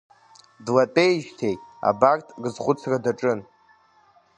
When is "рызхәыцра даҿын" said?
2.41-3.39